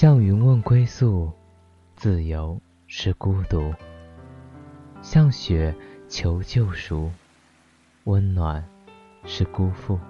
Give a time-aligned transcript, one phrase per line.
[0.00, 1.30] 向云问归宿，
[1.94, 3.70] 自由是孤独；
[5.02, 5.74] 向雪
[6.08, 7.10] 求救赎，
[8.04, 8.66] 温暖
[9.26, 10.00] 是辜负。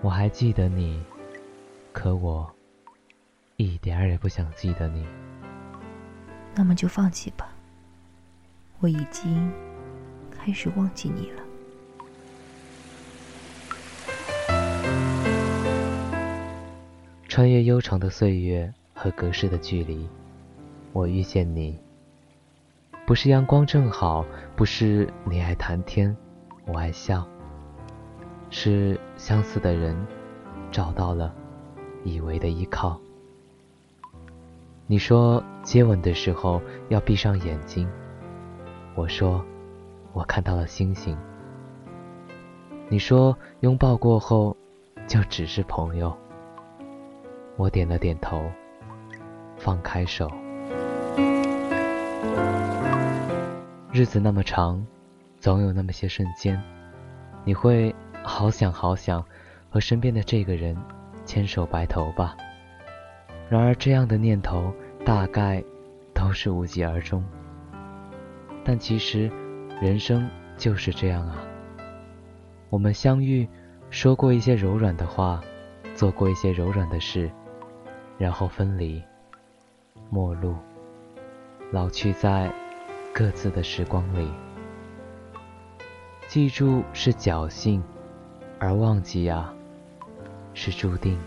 [0.00, 1.02] 我还记得你，
[1.92, 2.50] 可我
[3.56, 5.06] 一点儿也不想记得你。
[6.54, 7.52] 那么就放弃吧，
[8.80, 9.52] 我已经
[10.30, 11.43] 开始忘记你了。
[17.34, 20.08] 穿越悠长的岁月和隔世的距离，
[20.92, 21.76] 我遇见你。
[23.04, 24.24] 不是阳光正好，
[24.54, 26.16] 不是你爱谈天，
[26.64, 27.26] 我爱笑，
[28.50, 29.96] 是相似的人
[30.70, 31.34] 找到了
[32.04, 33.00] 以为的依靠。
[34.86, 37.90] 你说接吻的时候要闭上眼睛，
[38.94, 39.44] 我说
[40.12, 41.18] 我看到了星星。
[42.88, 44.56] 你说拥抱过后
[45.08, 46.16] 就只是朋友。
[47.56, 48.50] 我点了点头，
[49.56, 50.30] 放开手。
[53.92, 54.84] 日子那么长，
[55.38, 56.60] 总有那么些瞬间，
[57.44, 57.94] 你会
[58.24, 59.24] 好想好想
[59.70, 60.76] 和身边的这个人
[61.24, 62.36] 牵手白头吧。
[63.48, 65.62] 然而，这样的念头大概
[66.12, 67.24] 都是无疾而终。
[68.64, 69.30] 但其实，
[69.80, 71.44] 人生就是这样啊。
[72.68, 73.48] 我们相遇，
[73.90, 75.40] 说过一些柔软的话，
[75.94, 77.30] 做过一些柔软的事。
[78.18, 79.02] 然后分离，
[80.10, 80.56] 陌路，
[81.72, 82.52] 老去在
[83.12, 84.28] 各自的时光里。
[86.28, 87.82] 记住是侥幸，
[88.58, 89.54] 而忘记啊，
[90.54, 91.18] 是注定。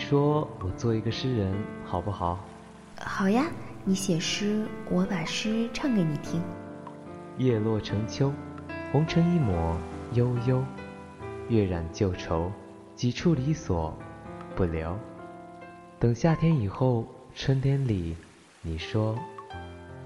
[0.00, 2.40] 说我做一个诗人好不好？
[2.98, 3.44] 好呀，
[3.84, 6.42] 你写诗，我把诗唱给你听。
[7.36, 8.32] 叶落成秋，
[8.90, 9.76] 红尘一抹
[10.14, 10.64] 悠悠，
[11.48, 12.50] 月染旧愁，
[12.96, 13.96] 几处离索
[14.56, 14.98] 不留。
[15.98, 18.16] 等夏天以后，春天里，
[18.62, 19.16] 你说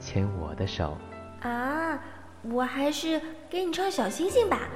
[0.01, 0.99] 牵我的手。
[1.41, 1.99] 啊，
[2.43, 4.69] 我还是给你唱小星星吧。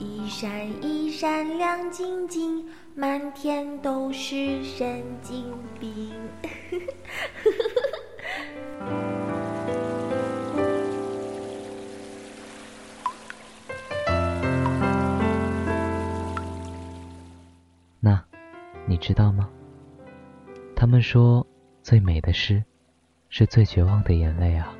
[0.00, 2.64] 一闪一闪亮晶晶，
[2.94, 6.12] 满天都是神经病。
[17.98, 18.22] 那，
[18.86, 19.50] 你知道吗？
[20.76, 21.44] 他们说，
[21.82, 22.62] 最美的诗，
[23.28, 24.72] 是最绝望的眼泪啊。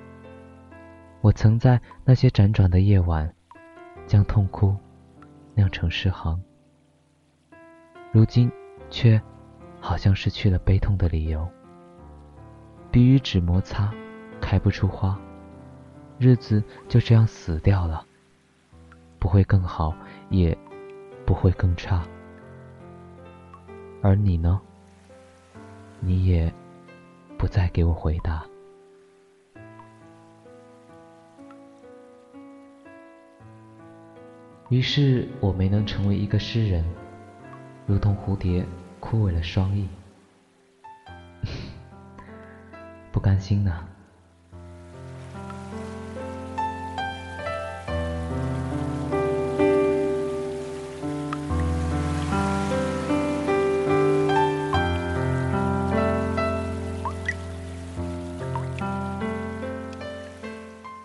[1.20, 3.34] 我曾在那些辗转的夜晚，
[4.06, 4.76] 将痛哭。
[5.58, 6.40] 酿成诗行，
[8.12, 8.48] 如今
[8.90, 9.20] 却
[9.80, 11.48] 好像失去了悲痛的理由。
[12.92, 13.92] 笔与纸摩擦，
[14.40, 15.18] 开不出花，
[16.16, 18.06] 日子就这样死掉了。
[19.18, 19.92] 不会更好，
[20.30, 20.56] 也
[21.26, 22.06] 不会更差。
[24.00, 24.60] 而你呢？
[25.98, 26.54] 你也
[27.36, 28.46] 不再给我回答。
[34.70, 36.84] 于是我没能成为一个诗人，
[37.86, 38.66] 如同蝴蝶
[39.00, 39.88] 枯萎了双翼，
[43.10, 43.88] 不甘心呢。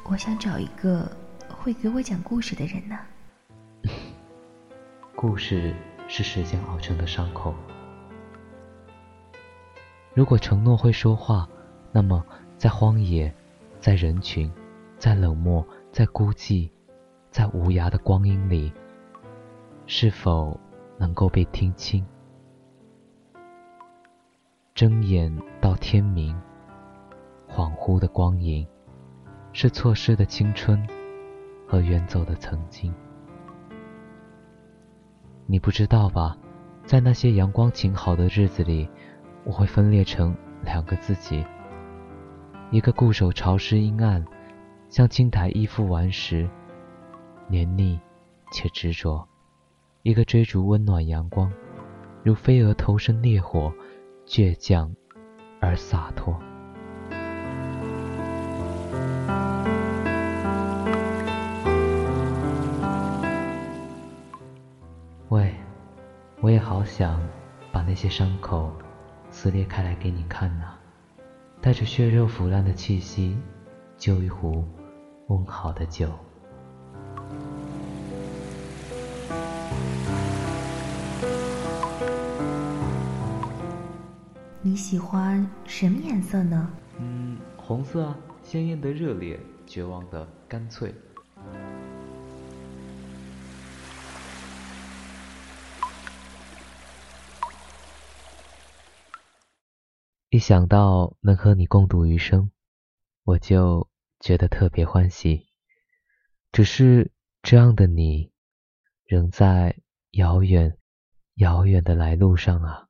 [0.04, 1.10] 我想找一个
[1.48, 3.00] 会给我讲故事的人呢。
[5.16, 5.74] 故事
[6.08, 7.54] 是时间熬成的伤口。
[10.14, 11.48] 如果承诺会说话，
[11.92, 12.24] 那么
[12.58, 13.34] 在荒野，
[13.80, 14.52] 在人群，
[14.98, 16.70] 在冷漠，在孤寂，
[17.30, 18.74] 在无涯的光阴里，
[19.86, 20.60] 是否
[20.98, 22.06] 能够被听清？
[24.74, 26.36] 睁眼到天明，
[27.48, 28.68] 恍惚的光影，
[29.54, 30.86] 是错失的青春
[31.68, 32.94] 和远走的曾经。
[35.46, 36.38] 你不知道吧，
[36.86, 38.90] 在那些阳光晴好的日子里，
[39.44, 41.46] 我会分裂成两个自己：
[42.72, 44.24] 一个固守潮湿阴暗，
[44.90, 46.50] 像青苔依附顽石，
[47.48, 48.00] 黏腻
[48.52, 49.28] 且执着；
[50.02, 51.52] 一个追逐温暖阳光，
[52.24, 53.72] 如飞蛾投身烈火，
[54.26, 54.96] 倔强
[55.60, 56.40] 而洒脱。
[66.84, 67.18] 好想
[67.72, 68.70] 把那些伤口
[69.32, 70.74] 撕裂开来给你看呐，
[71.62, 73.38] 带着血肉腐烂的气息，
[73.98, 74.66] 就一壶
[75.28, 76.10] 温好的酒。
[84.62, 86.70] 你喜欢什么颜色呢？
[87.00, 90.94] 嗯，红色啊，鲜艳的热烈，绝望的干脆。
[100.34, 102.50] 一想到能和你共度余生，
[103.24, 103.88] 我就
[104.20, 105.46] 觉得特别欢喜。
[106.52, 107.12] 只是
[107.44, 108.32] 这样的你，
[109.06, 109.78] 仍在
[110.10, 110.76] 遥远、
[111.36, 112.88] 遥远的来路上啊。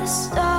[0.00, 0.49] The stars